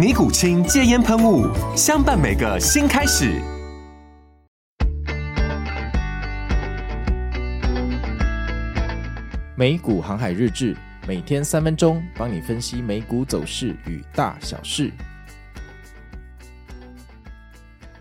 [0.00, 1.46] 尼古清戒烟喷雾，
[1.76, 3.38] 相伴每个新开始。
[9.54, 10.74] 美股航海日志，
[11.06, 14.90] 每天三分钟，帮你分析美股走势与大小事。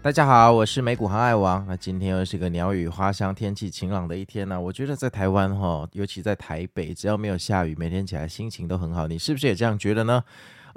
[0.01, 1.65] 大家好，我是美股航海王。
[1.67, 4.59] 那今天又是个鸟语花香、天气晴朗的一天呢、啊。
[4.61, 9.05] 我觉得在台湾哈，尤其在台北，只要没有下雨，每天起来心情都很好。
[9.05, 10.23] 你是不是也这样觉得呢？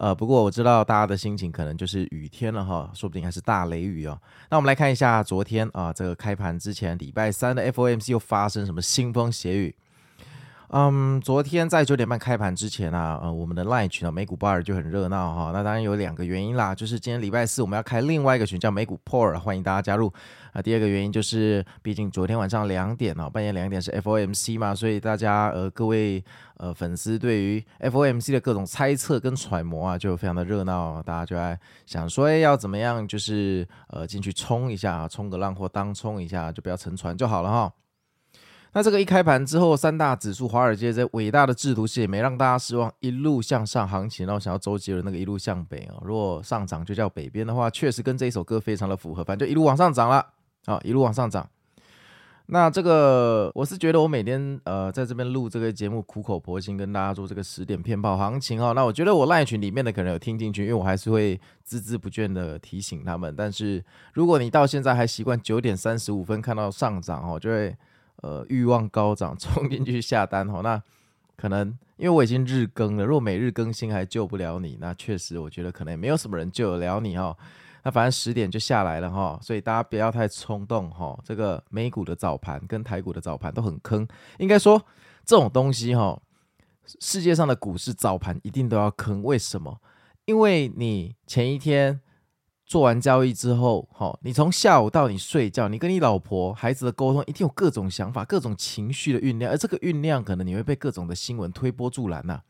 [0.03, 4.21] 呃，不过我知道大家的心情可能就是雨天了哈，说不定还是大雷雨哦。
[4.51, 9.73] 那我们来看一下昨天啊，这个开盘之前，礼拜三的 FOMC 又发生什么腥风血雨？
[10.75, 15.51] 嗯，昨天在九点半开盘之前啊，呃，我们的 Line 群啊，美股 Bar 就很热闹哈。
[15.53, 20.11] 那当然有两个原因啦，就是今天礼拜四我们要开另外一个群叫美股 Power，欢迎大家加入。
[20.55, 26.25] 啊，第二个原因就是，毕竟昨天晚上两点哦，半夜两点是 FOMC 嘛，所以大家呃各位
[26.57, 37.73] 呃粉丝对于 FOMC 的各种猜测跟揣摩啊，就非常的热闹，大家就在想说，哎，要怎么样，就是呃进去冲一下，冲个浪或当冲一下，就不要沉船就好了哈。
[38.75, 44.27] 那这个一开盘之后，三大指数、华尔街这伟大的制图系也没让大家失望，一路向上行情。
[44.27, 49.23] 然后想要周杰伦那个一路向北啊，如果上涨就叫北边的话，确实跟这一首歌非常的符合。
[49.23, 50.27] 反正就一路往上涨了
[50.65, 51.47] 啊，一路往上涨。
[52.47, 58.73] 那这个我是觉得我每天呃在这边录这个节目，苦口婆心跟大家做这个十点骗炮行情哦。
[58.75, 61.39] 那我觉得我赖群里面的可能有听进去，因为我还是会
[61.69, 63.35] 孜孜不倦的提醒他们。
[63.37, 63.85] 但是
[64.15, 67.77] 如果你到现在还习惯九点三十五分看到上涨哦，就会。
[68.23, 70.63] 呃，欲望高涨，冲进去下单哦。
[70.65, 70.83] 那
[71.37, 77.37] 可能因为我已经日更了，如果每日更新还救不了你，那确实我觉得可能也没有什么人救得了你哦。
[77.83, 81.19] 那反正十点就下来了哈，所以大家不要太冲动哈。
[81.25, 84.07] 这个美股的早盘跟台股的早盘都很坑，
[84.39, 84.81] 应该说
[85.25, 86.21] 这种东西哈，
[87.01, 89.23] 世界上的股市早盘一定都要坑。
[89.23, 89.81] 为什么？
[90.27, 92.01] 因为你前一天。
[92.73, 102.41] 做完交易之后，好，你从下午到你睡觉，你跟你老婆、孩子的沟通，一定有各种想法、各种情绪的酝酿，而这个酝酿可能你会被各种的新闻推波助澜呐。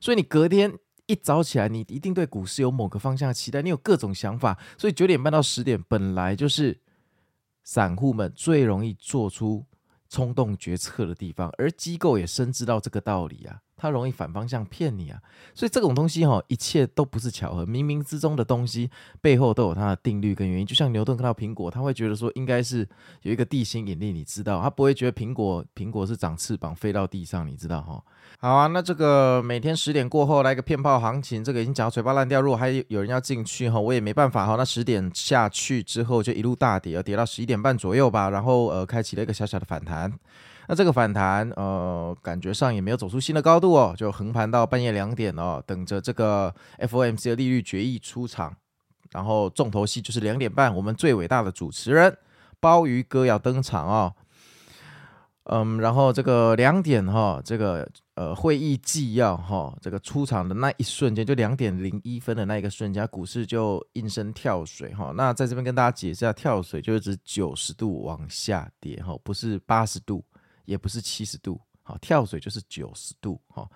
[0.00, 0.72] 所以你隔天
[1.04, 4.58] 一早起来，你一定对股市有某个方向的期待，你有各种想法。
[4.78, 6.80] 所以九点半到十点本来就是
[7.62, 9.66] 散户们最容易做出
[10.08, 13.60] 冲动决策的地方，而机构也深知到这个道理啊。
[13.78, 15.18] 它容易反方向骗你啊，
[15.54, 18.90] 所以这种东西哈，一切都不是巧合，冥冥之中的东西
[19.22, 20.66] 背后都有它的定律跟原因。
[20.66, 22.86] 就像牛顿看到苹果，他会觉得说应该是
[23.22, 28.02] 有一个地心引力，你知道，他不会觉得苹果苹果是长翅膀飞到地上，你知道哈。
[28.40, 32.40] 好啊，那这个每天十点过后来个骗炮行情，这个已经讲到嘴巴烂掉。
[32.40, 34.56] 如果还有人要进去哈，我也没办法哈。
[34.56, 40.12] 那十点下去之后就一路大跌，跌到十一点半左右吧，然后呃开启了一个小小的反弹。
[40.70, 48.54] 那这个反弹，呃，感觉上也没有走出新的高度哦，就横盘到半夜两点哦，等着这个 FOMC 的利率决议出场，
[49.10, 52.14] 然后重头戏就是两点半，我们最伟大的主持人
[52.60, 54.14] 鲍鱼哥要登场哦，
[55.44, 70.22] 嗯，然后这个两点哈、这个呃会议纪要哈、这个出场的那一瞬间，就两点零一分的那一个瞬间，股市就应声跳水哈、那在这边跟大家解释一下，跳水就是指九十度往下跌哈、哦，不是八十度。
[70.68, 73.66] 也不是七十度，好，跳水就是九十度，哈。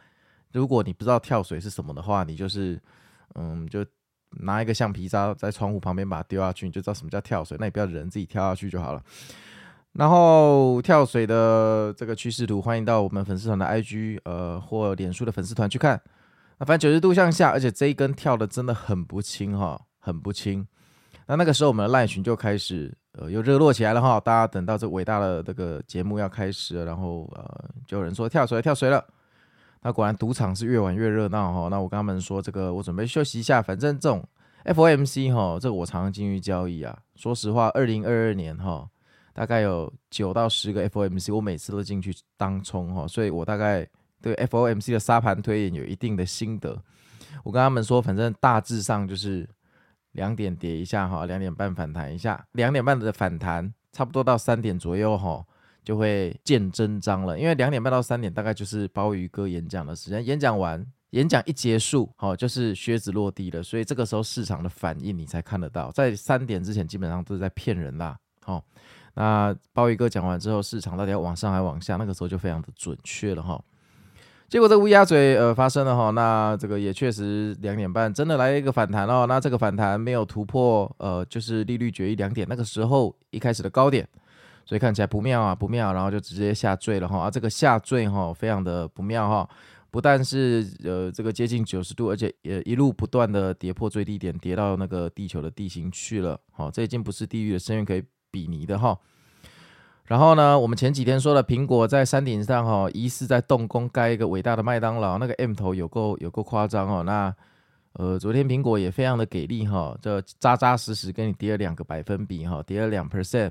[0.53, 2.79] 如果你不知道跳水是什么的话，你就是，
[3.35, 3.83] 嗯，就
[4.43, 7.57] 拿一个橡皮擦在窗户旁边把它丢下去，你就知道什么叫跳水。
[7.59, 9.03] 那你不要人自己跳下去就好了。
[9.93, 15.99] 然后跳水的这个趋势图，欢迎到我们粉丝团的 IG，呃，或脸书的粉丝团去看。
[16.59, 20.69] 那反正九十度向下，而且这一根跳的真的很不轻，哈，很不轻。
[21.27, 22.95] 那那个时候我们的赖群就开始。
[23.13, 24.19] 呃，又热络起来了哈！
[24.19, 29.05] 大家等到这伟大的这个节目要开始了，然后呃，就有人说跳水了跳水了。
[29.83, 31.69] 那果然赌场是越玩越热闹哈。
[31.69, 34.27] 那我跟他们说，这个我准备休息一下，反正这种
[34.65, 36.97] FOMC 哈，这个我常常进去交易啊。
[37.17, 38.89] 说实话，二零二二年哈，
[39.35, 43.87] 大概有九到十个 FOMC，我每次都进去当冲哈，所以我大概
[44.23, 46.81] 对 FOMC 的沙盘推演有一定的心得。
[47.45, 49.47] 我跟他们说，反正大致上就是
[50.13, 55.45] 两点跌一下哈，两点半反弹一下，两点半的反弹差不多到三点左右哈，
[55.85, 57.39] 就会见真章了。
[57.39, 60.87] 因为两点半到三点大概就是鲍鱼哥演讲的时间，演讲完。
[61.13, 65.93] 演讲一结束，好，就是靴子落地了，所以这个时候市场的反应你才看得到。
[65.93, 68.17] 在三点之前，基本上都是在骗人啦。
[68.43, 68.65] 好，
[69.13, 73.63] 那鲍鱼哥讲完之后，市场到底要往上还往下，那个时候就非常的准确了哈。
[74.53, 79.25] 结果这乌鸦嘴呃发生了哈，那这个也确实两点半真的来一个反弹哦。
[79.27, 84.07] 那这个反弹没有突破呃，就是利率决议两点那个时候一开始的高点，
[84.67, 87.19] 所以看起来不妙啊，不妙，然后就直接下坠了哈。
[87.21, 89.49] 啊，这个下坠哈，非常的不妙哈。
[89.91, 96.39] 不但是呃这个接近九十度，而且也一路不断的跌破最低点，跌到那个地球的地形去了。
[96.51, 98.95] 好，这已经不是地狱的深渊可以比拟的哈。
[100.07, 107.03] 然后呢，我们前几天说了，苹果在山顶上哈，疑似在动工盖一个伟大的麦当劳，那个 M 头有够有够夸张哦。
[107.03, 107.35] 那
[107.95, 113.51] 呃，昨天苹果也非常的给力哈，这扎扎实实给你跌了两个百分比哈，跌了两 percent。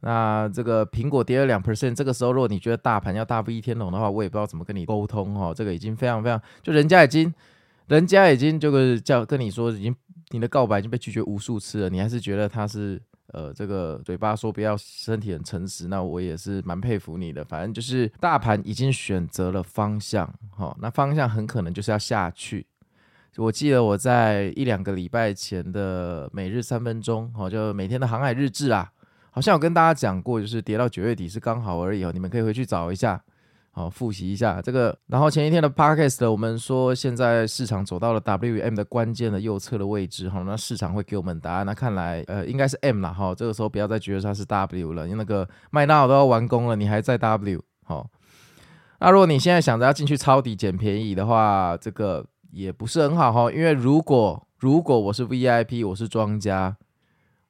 [0.00, 5.54] 那这个苹果跌了两 percent，这个时候如果你觉得大盘要大不一天龙的话，我也不知道怎么跟你沟通哈。
[5.54, 7.32] 这个已经非常非常，就人家已经，
[7.86, 9.94] 人家已经就是叫跟你说，已经
[10.30, 13.00] 你的告白已经被拒绝无数次了，你还是觉得他是
[13.34, 17.44] 呃这个嘴巴说不要，身体很诚实，那我也是蛮佩服你的。
[17.44, 22.66] 反正就是大盘已经选择了方向，哈，那方向很可能就是要下去。
[23.36, 28.90] 我记得我在一两个礼拜前的每日三分钟，哈，就每天的航海日志啊。
[29.30, 33.20] 好像有跟大家讲过，就是跌到九月底是刚好而已哦，你们可以回去找一下，
[33.74, 34.96] 好复习一下这个。
[35.08, 41.66] 然后前一天的 podcast 我们说现在市场走到了 WM 的关键的右侧的位置，哈，那市场会给我们答案。
[41.66, 48.08] 那看来呃应该是 M 了哈，这个时候不要再觉得它是 W 了，因为那个麦当劳都要完工了，你还在 W 好。
[49.00, 56.76] 那如果你现在想着要进去抄底捡便宜的话，这个也不是很好哈，因为如果如果我是 VIP，我是庄家。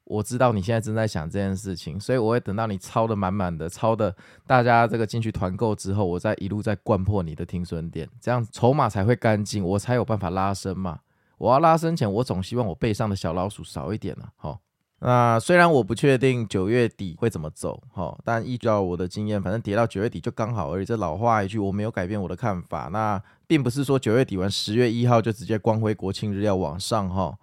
[0.04, 4.14] 我知道你现在正在想这件事情，所以我会等到你抄的满满的，抄的
[4.46, 11.00] 大家这个进去团购之后，我再一路再灌破你的停损点，这样筹码才会干净，我才有办法拉升嘛。
[11.38, 14.28] 我要拉升前，我总希望我背上的小老鼠少一点了。
[14.36, 14.60] 好，
[15.00, 20.84] 那虽然我不确定九月底会怎么走，好，但依照我的经验，反正跌到九月底就刚好而已。
[20.84, 22.88] 这老话一句，我没有改变我的看法。
[22.92, 27.36] 那并不是说九月底完十月一号就直接光辉国庆日要往上哈。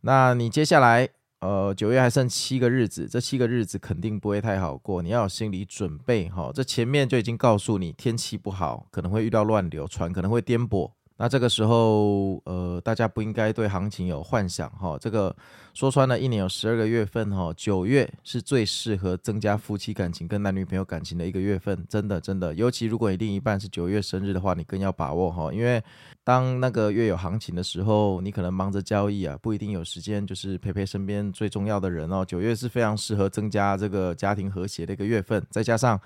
[0.00, 1.08] 那你接下来？
[1.40, 6.50] 呃，九月还剩七个日子，这七个日子肯定不会太好过，你要有心理准备哈。
[6.52, 10.90] 这前面就已经告诉你，天气不好，可能会遇到乱流，船可能会颠簸。
[11.18, 14.98] 那这个时候，呃，大家不应该对行情有幻想哈。
[15.00, 15.34] 这个
[15.72, 22.52] 说穿了，一年有十二个月份哈，九月是最适合增加夫妻感情跟男女朋友感情的一个月份，真的真的。
[22.52, 25.82] 尤其如果你另一半是九月生日的话，你更要把握哈，因为
[26.22, 32.22] 当那个月有行情的时候，你可能忙着交易啊，不一定有时间就是陪陪身边最重要的人哦。
[32.26, 35.98] 九月是非常适合增加这个家庭和谐的一个月份，再加上。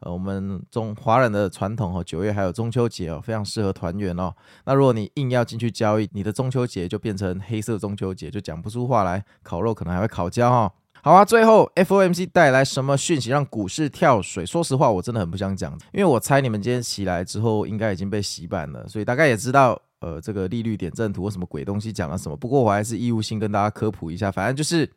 [0.00, 4.34] 呃，我们中华人的传统哦，九月还有中秋节哦，非常适合团圆哦。
[4.66, 10.72] 那如果你硬要进去交易，你的中秋节就变成黑色中秋节，就讲不出话来，烤肉可能还会烤焦哈。
[11.02, 14.44] 好啊，最后 FOMC 带来什么讯息让股市跳水？
[14.44, 22.36] 说实话，我真的很不想讲，因为我猜你们今天起来之后应该已经被洗版了，所以大概也知道呃这个利率点阵图或什么鬼东西讲了什么。
[22.36, 24.90] 不过我还是义务性跟大家科普一下，反正就是。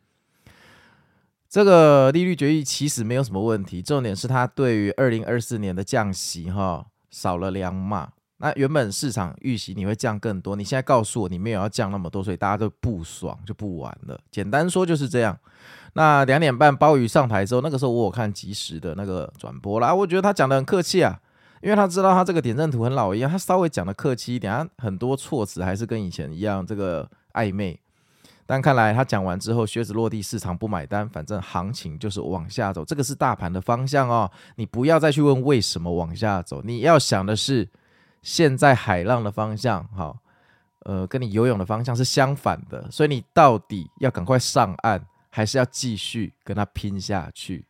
[1.48, 8.10] 这个利率决议其实没有什么问题，重点是它对于二零二四年的降息哈少了两码。
[8.40, 14.20] 那原本市场预期你会降更多，你现在告诉我你没有要降那么多，所以大家都不爽就不玩了。
[14.30, 15.36] 简单说就是这样。
[15.94, 21.18] 那两点半鲍鱼上台之后，那个时候我有看即时的那个转播啦，我觉得他讲得很客气啊，
[21.62, 27.80] 因为他知道他这个点阵图很老一样，他稍微讲得客气一点，他很多措辞还是跟以前一样这个暧昧。
[28.50, 34.30] 但看来他讲完之后，靴子落地，市场不买单，反正行情就是往下走，这个是大盘的方向哦。
[34.56, 37.68] 你不要再去问为什么往下走，你要想的是
[38.22, 40.16] 现在海浪的方向，哈，
[40.84, 47.66] 呃，跟你游泳的方向是相反的，所以你到底要赶快上岸，还是要继续跟他拼下去？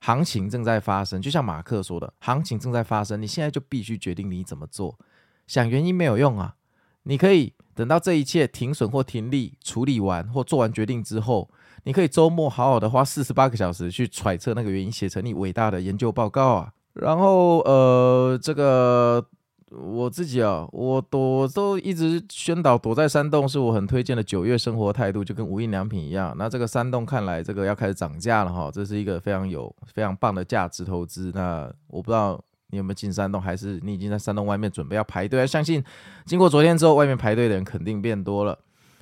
[0.00, 4.98] 行情正在发生，就像马克说的，行情正在发生，你现在就必须决定你怎么做，
[5.46, 6.56] 想原因没有用啊，
[7.04, 7.52] 你可以。
[7.74, 11.48] 等到这一切停损或停利处理完或做完决定之后，
[11.84, 16.70] 你可以周末好好的花四十八个小时去揣测那个原因，写成你伟大的研究报告啊。
[16.92, 19.24] 然后呃，这个
[19.70, 26.34] 我自己啊，我躲都一直宣导躲在山洞是我很推荐的九月生活态度，就跟无印良品一样。
[26.36, 31.32] 那这个山洞看来这个要开始涨价了哈，这是一个非常有非常棒的价值投资。
[31.34, 32.38] 那我不知道
[32.72, 35.46] 你有没有进山洞，还是你已经在山洞外面准备要排队？
[35.46, 35.84] 相信
[36.24, 38.58] 经过昨天之后，外面排队的人肯定变多了。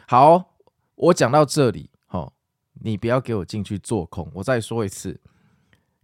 [0.09, 0.57] 好，
[0.97, 2.33] 我讲到这里，好，
[2.83, 4.29] 你不要给我进去做空。
[4.35, 5.21] 我再说一次，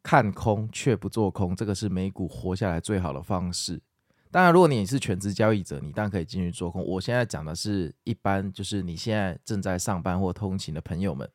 [0.01, 3.83] 看空却不做空，这个是美股活下来最好的方式。
[4.31, 6.85] 当然，如果你是全职交易者，你当然可以进去做空。
[6.85, 11.29] 我现在讲的是一般，就是你现在正在上班或通勤的朋友们，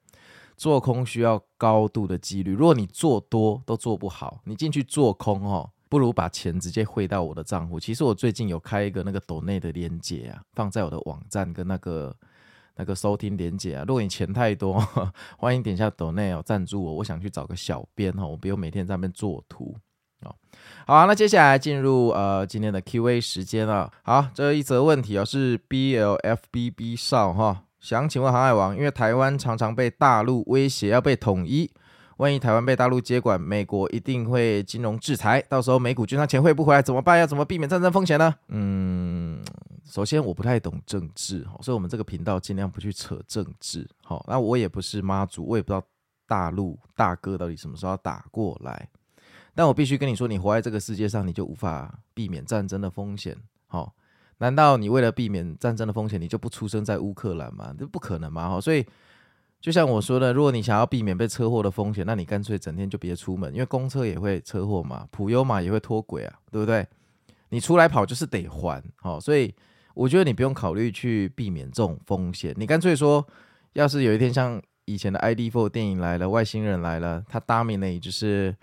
[0.55, 2.53] 做空需要高度的纪律。
[2.53, 7.77] 如果你做多都做不好，你进去做空哦，不如把钱直接汇到我的账户。
[7.77, 12.15] 其实我最近有开一个那个抖内的连结啊，放在我的网站跟那个
[12.77, 13.83] 那个收听连结啊。
[13.85, 14.79] 如果你钱太多，
[15.37, 16.93] 欢迎点下抖内哦，赞助我。
[16.93, 19.75] 我想去找个小编哈，我不用每天在那边做图。
[20.21, 20.33] 哦，
[20.87, 23.91] 好，那接下来进入呃今天的 Q&A 时间了。
[24.03, 31.69] 好，这一则问题哦，是 BLFBB 少哈，想请问航海王，因为台湾常常被大陆威胁要被统一，
[32.21, 37.17] 万一台湾被大陆接管，美国一定会金融制裁，到时候美股券商钱汇不回来怎么办？
[37.17, 38.35] 要怎么避免战争风险呢？
[38.49, 39.43] 嗯，
[39.83, 43.89] 首先我不太懂政治，所以我们这个频道尽量不去扯政治。
[44.03, 45.81] 好，那我也不是妈祖，我也不知道
[46.27, 48.87] 大陆大哥到底什么时候打过来。
[49.55, 53.35] 但我必须跟你说，你活在这个世界上，你就无法避免战争的风险。
[53.65, 53.95] 好、
[54.37, 57.73] 难道你为了避免战争的风险，你就不出生在乌克兰吗？
[57.75, 58.47] 这不可能嘛！
[58.47, 58.85] 哈、所以
[59.61, 66.85] 就像我说的，如果你想要避免被车祸的风险，那你干脆整天就别出门，因为公车也会车祸嘛，普悠玛也会脱轨啊，对不对？
[67.49, 68.83] 你出来跑就是得还。
[68.95, 69.53] 好、哦，所以
[69.93, 73.25] 我觉得你不用考虑去避免这种风险，你干脆说，
[73.73, 78.55] 要是有一天像以前的 ID Four 电影来了，外星人来了，他 dominate 就是。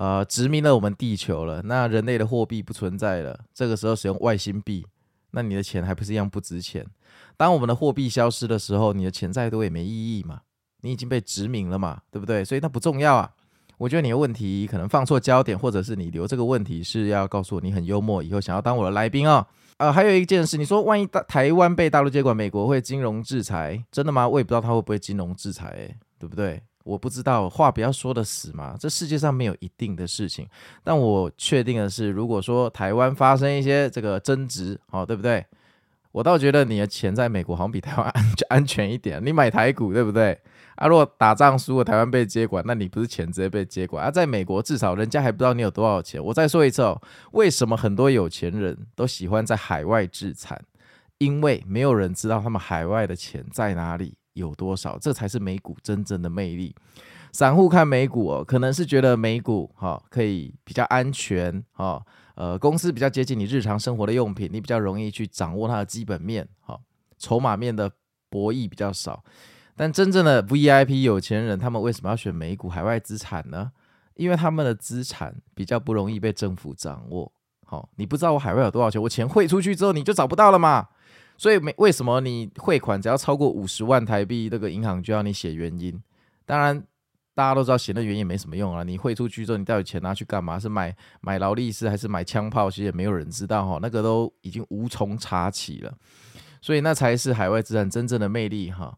[0.00, 3.36] 呃，殖民了我们地球了，那人类的货币不存在了。
[3.52, 4.86] 这个时候使用外星币，
[5.32, 6.86] 那你的钱还不是一样不值钱？
[7.36, 10.40] 当我们的货币消失的时候，你的钱再多也没意义嘛，
[10.80, 12.44] 你已经被殖民了嘛，对不对？
[12.44, 13.30] 所以那不重要啊。
[13.76, 19.46] 我觉得你的问题可能放错焦点，或者是你留这个问题是要告诉我你很幽默，以后想要当我的来宾、哦。
[19.76, 24.28] 呃，还有一件事，你说万一大台湾被大陆接管，美国会金融制裁，真的吗？
[24.28, 26.60] 我也不知道他会不会金融制裁，诶，对不对？
[26.88, 30.48] 我不知道，话不要说的死嘛，这世界上没有一定的事情。
[30.82, 35.44] 但我确定的是，如果说台湾发生一些这个争执，哦，对不对？
[36.12, 39.22] 我倒觉得你的钱在美国好像比台湾安安全一点。
[39.22, 40.36] 你买台股，对不对？
[40.76, 44.02] 啊，如果打仗输了，台湾被接管，那你不是钱直接被接管？
[44.02, 46.24] 啊，在美国至少人家还不知道你有多少钱。
[46.24, 46.98] 我再说一次哦，
[47.32, 50.58] 为什么很多有钱人都喜欢在海外置产？
[51.18, 54.14] 因为没有人知道他们海外的钱在哪里。
[54.38, 54.98] 有多少？
[54.98, 56.74] 这才是美股真正的魅力。
[57.30, 66.80] 散户看美股哦，可能是觉得美股哈、哦、可以比较安全哈、哦，呃，公司比较接近你日常生活的用品，你比较容易去掌握它的基本面哈、哦，
[67.18, 67.90] 筹码面的
[68.30, 69.22] 博弈比较少。
[69.76, 73.70] 但真正的 VIP 有钱人，他们为什么要选美股海外资产呢？
[74.14, 77.30] 因为他们的资产比较不容易被政府掌握。
[77.66, 80.88] 好、哦，你不知道我海外有多少钱，我钱汇出去之后你就找不到了嘛。
[81.38, 85.98] 所以没为什么你汇款只要超过五十万台币，这个银行就要你写原因。
[86.44, 86.82] 当然，
[87.34, 88.82] 大家都知道写那原因没什么用啊。
[88.82, 90.58] 你汇出去之后，你到底钱拿去干嘛？
[90.58, 92.68] 是买买劳力士还是买枪炮？
[92.68, 93.78] 其实也没有人知道哈。
[93.80, 95.94] 那个都已经无从查起了。
[96.60, 98.92] 所以那才是海外资产真正的魅力哈。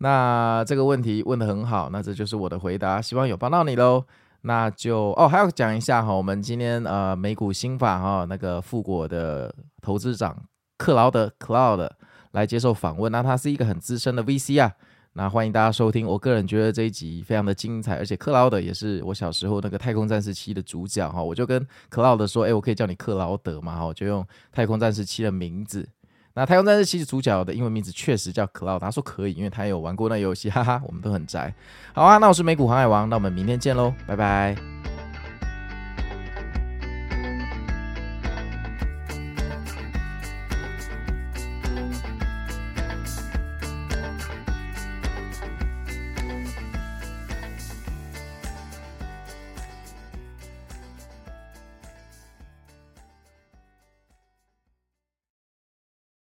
[0.00, 4.04] 那这个问题问得很好，那这就是我的回答，希望有帮到你喽。
[4.42, 10.36] 那就哦，还要讲一下哈，我们今天呃美股新法哈，那个富国的投资长。
[10.78, 11.90] 克劳德 Cloud
[12.30, 14.72] 来接受访问，那他是一个很资深的 VC 啊，
[15.14, 16.06] 那欢迎大家收听。
[16.06, 25.86] 我个人觉得这一集非常的精彩，而且克劳德也是我小时候那个太空战士七的主角哈，我就跟克劳德说，哎，我可以叫你克劳德嘛哈，我就用太空战士七的名字。
[26.34, 31.52] 那太空战士七的主角的英文名字确实叫 Cloud，他说可以，因为他有玩过那游戏，哈哈，我们都很宅。
[31.92, 34.87] 好啊，那我是美股航海王，那我们明天见喽，拜拜。